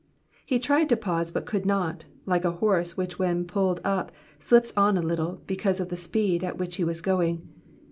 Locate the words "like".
2.25-2.43